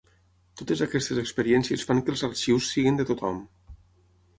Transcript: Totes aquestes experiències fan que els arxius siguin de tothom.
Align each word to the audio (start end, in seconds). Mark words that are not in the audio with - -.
Totes 0.61 0.81
aquestes 0.85 1.21
experiències 1.25 1.85
fan 1.91 2.03
que 2.09 2.13
els 2.17 2.27
arxius 2.31 2.75
siguin 2.75 3.03
de 3.03 3.11
tothom. 3.13 3.43